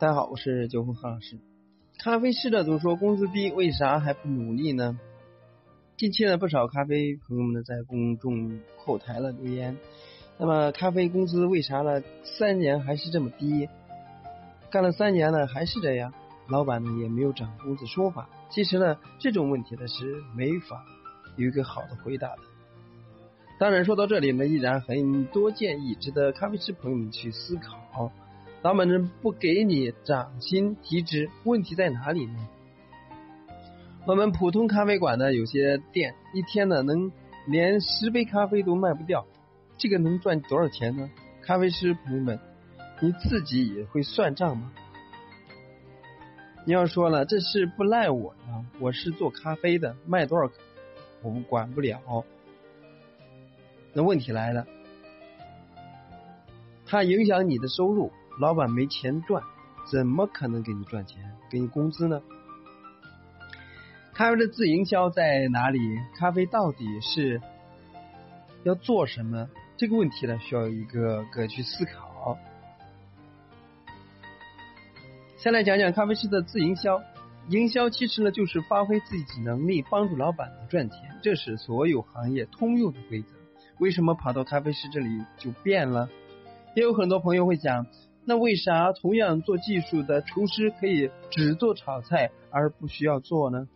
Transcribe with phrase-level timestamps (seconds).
[0.00, 1.40] 大家好，我是九峰何老师。
[1.98, 4.96] 咖啡师的都说工资低，为啥还不努力呢？
[5.96, 9.76] 近期呢，不少咖啡朋友们呢在公众后台了留言。
[10.38, 12.00] 那么，咖啡工资为啥呢？
[12.22, 13.68] 三年还是这么低？
[14.70, 16.14] 干了三年呢，还是这样？
[16.46, 18.30] 老板呢也没有涨工资说法。
[18.50, 20.84] 其实呢，这种问题呢是没法
[21.34, 22.42] 有一个好的回答的。
[23.58, 28.12] 当然，说到这里呢，依然很多建议值得咖啡师朋友们去思考。
[28.62, 32.48] 老板呢不给你涨薪提职，问题在哪里呢？
[34.06, 37.10] 我们普通咖啡馆呢，有些店一天呢能
[37.48, 39.26] 连十杯咖啡都卖不掉，
[39.76, 41.10] 这个能赚多少钱呢？
[41.42, 42.38] 咖啡师朋友们，
[43.00, 44.72] 你自己也会算账吗？
[46.64, 50.48] 你要说了，这事不赖我呢，我是做咖啡的，卖多少
[51.22, 52.24] 我们管不了。
[53.98, 54.64] 那问题来了，
[56.86, 58.12] 它影响你的收入。
[58.38, 59.42] 老板没钱赚，
[59.90, 62.22] 怎么可能给你赚钱，给你工资呢？
[64.14, 65.80] 咖啡的自营销在哪里？
[66.16, 67.42] 咖啡到底是
[68.62, 69.48] 要做什么？
[69.76, 72.38] 这个问题呢，需要一个个去思考。
[75.38, 77.02] 先来讲讲咖啡师的自营销。
[77.48, 83.37] 营销其实呢，就是发挥自己能力，帮助老板赚钱，这是所有行业通用的规则。
[83.78, 86.08] 为什么跑到咖啡师这里就变了？
[86.74, 87.86] 也有很多朋友会讲。
[88.24, 93.66] 那为啥同样做技术的厨师可以只做炒菜而不需要做呢？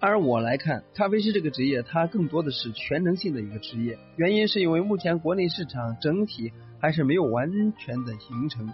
[0.00, 3.96] 而我来看，咖啡师这个职业，它更多的是全能性的一个职业。
[4.16, 8.68] 原因是因为目前国内市场整体还是没有完全的形成，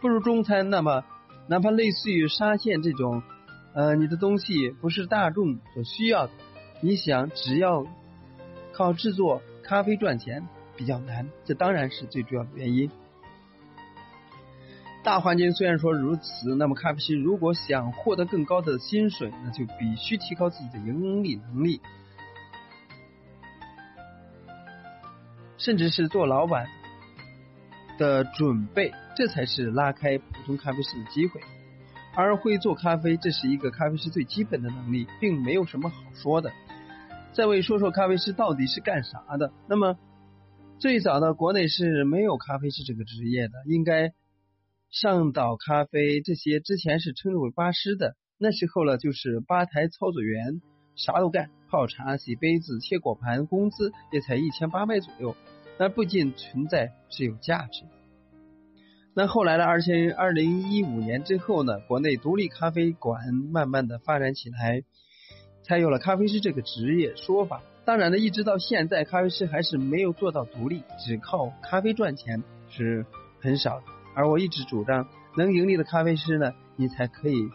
[0.00, 1.04] 不如中餐那么，
[1.46, 3.22] 哪怕类似于沙县这种，
[3.72, 6.32] 呃，你的东西不是大众所需要的，
[6.80, 7.86] 你想只要
[8.76, 12.90] 靠制作咖啡赚钱比较难，这当然是最主要的原因。
[15.04, 21.80] 大环境虽然说如此，那么咖啡师如果想获得更高的薪水，那就必须提高自己的盈利能力，
[25.56, 26.66] 甚至是做老板
[27.98, 31.40] 的准备，这才是拉开普通咖啡师的机会。
[32.16, 36.50] 而会做咖啡，这是一个咖啡师最基本的能力，并没有什么好说的。
[37.34, 39.52] 再为说说咖啡师到底是干啥的？
[39.68, 39.98] 那么
[40.78, 44.12] 最早的国内是没有咖啡师这个职业的，应该。
[44.90, 50.62] 上岛咖啡这些之前是称之为吧师的，那时候了就是吧台操作员，
[50.94, 55.34] 啥都干，泡茶、洗杯子、切果盘，工资也才一千八百左右，
[55.80, 57.82] 那不仅存在是有价值。
[59.16, 59.64] 那后来呢？
[59.64, 64.84] 二千二零一五年之后呢，国内独立咖啡馆慢慢的发展起来，
[65.64, 67.60] 才有了咖啡师这个职业说法。
[67.84, 73.04] 当然呢，一直到现在，咖啡师还是没有做到独立，只靠咖啡赚钱是
[73.40, 73.86] 很少的。
[74.14, 77.48] 而我一直主张，能盈利的咖啡师呢，你才可以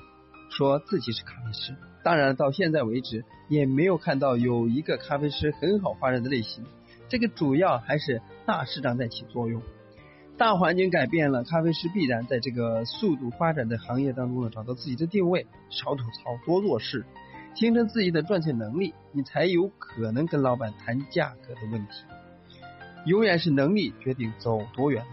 [0.49, 1.73] 说自己是咖啡师。
[2.03, 6.63] 当然，到现在为止，也没有看到有一个咖啡师很好发展的类型。
[7.07, 9.61] 这个主要还是大市场在起作用，
[10.37, 17.03] 大环境改变了，咖啡师必然在这个速度发展的行业当中呢，找到自己的定位，少吐槽，多做事，
[17.59, 22.05] 形成自己的赚钱能力，你才有可能跟老板谈价格的问题。
[23.05, 25.03] 永远是能力决定走多远。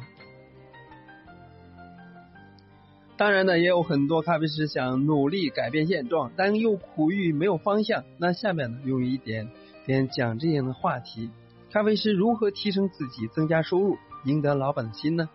[3.16, 8.04] 当然呢，也有很多咖啡师想努力改变现状，但又苦于没有方向。
[8.16, 9.48] 那下面呢，用一点
[9.84, 11.32] 点讲这样的话题：
[11.72, 15.28] 咖啡师如何提升自己，增加收入，赢得老板的心呢？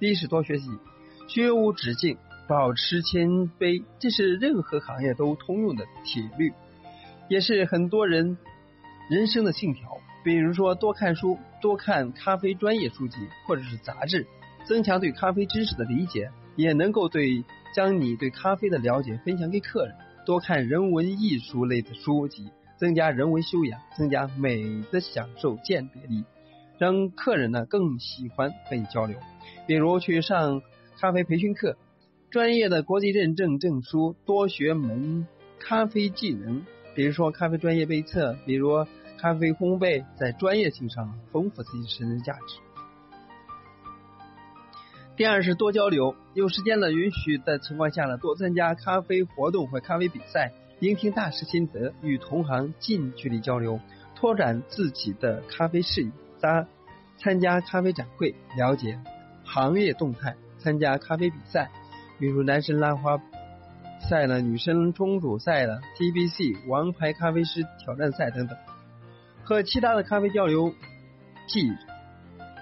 [0.00, 0.68] 第一是多学习，
[1.28, 2.18] 学无止境，
[2.48, 6.52] 保持谦卑，这是任何行业都通用的铁律，
[7.28, 8.38] 也是很多人
[9.10, 9.98] 人生的信条。
[10.24, 14.26] 比如说，多看书，多看咖啡专业书籍或者是杂志，
[14.64, 16.30] 增强对咖啡知识的理解。
[16.56, 26.24] 也能够对将你对咖啡的了解分享给客人，多看人文艺术类的书籍，增加人文修养，增加美的享受鉴别力，
[26.78, 29.18] 让客人呢更喜欢和你交流。
[29.66, 30.62] 比如去上
[30.98, 31.76] 咖啡培训课，
[32.30, 35.26] 专业的国际认证证书，多学门
[35.60, 36.64] 咖啡技能，
[36.94, 38.84] 比如说咖啡专业杯测，比如
[39.16, 42.58] 咖啡烘焙，在专业性上丰富自己的人生价值。
[45.16, 53.80] 第二是多交流，有时间的允许的情况下呢，多参加咖啡活动或咖啡比赛，聆听大师心得，与同行近距离交流，
[54.14, 56.10] 拓展自己的咖啡视野。
[56.38, 56.66] 三，
[57.16, 59.00] 参加咖啡展会，了解
[59.44, 61.70] 行业动态，参加咖啡比赛，
[62.18, 63.20] 比如男生拉花
[64.08, 68.56] 赛了、女生冲煮赛了、TBC 王牌咖啡师挑战赛等等。
[69.44, 70.74] 和其他的咖啡交流
[71.46, 71.70] 技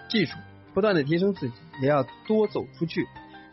[0.08, 0.36] 技术，
[0.74, 3.06] 不断的提升自己，也要多走出去。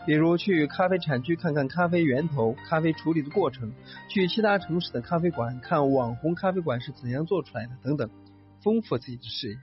[0.06, 3.72] 比如去咖啡产区看看咖啡源头、咖啡处理的过程，
[4.10, 8.10] 去其他城市的咖啡馆看网红咖啡馆是怎样做出来的等等，
[8.64, 9.58] 丰富自己的视野。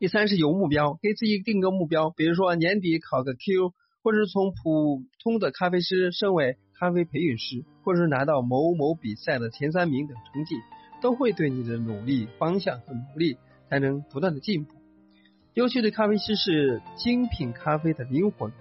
[0.00, 3.72] 第三是有目标，给自己定个目标，比如说年底考个 Q，
[4.04, 10.56] 或者是从普通的咖啡师升为咖啡培训师，或者是拿到某某比赛的前三名等成绩，
[11.00, 13.38] 都会对你的努力方向和努力
[13.70, 14.74] 才能不断的进步。
[15.54, 18.52] 优秀的咖啡师是精品咖啡的灵魂。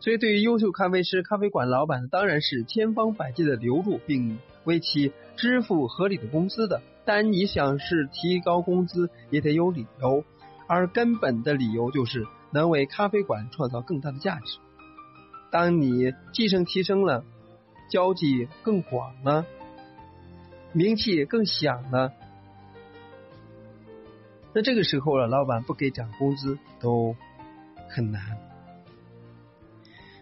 [0.00, 6.82] 所以，对于优秀咖啡师、咖啡馆老板，当然是千方百计的留住，并为其支付合理的工资的。
[7.04, 10.24] 但你想是提高工资，也得有理由，
[10.66, 14.58] 而根本的理由就是能为咖啡馆创造更大的价值。
[15.50, 17.24] 当你技术提升了，
[17.90, 19.44] 交际更广了，
[20.72, 22.12] 名气更响了，
[24.54, 27.16] 那这个时候了，老板不给涨工资都
[27.88, 28.38] 很难。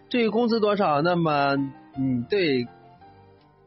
[0.09, 1.55] 至于工资多少，那么
[1.97, 2.67] 你对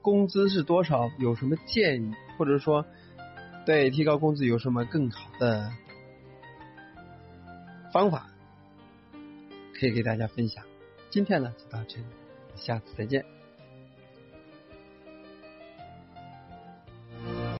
[0.02, 2.86] 工资是多少有什么建议，或者说
[3.66, 5.72] 对提高工资有什么更好的
[7.94, 8.28] 方法，
[9.80, 10.64] 可以给大家分享。
[11.10, 12.06] 今天呢就到这里，
[12.56, 13.43] 下次再见。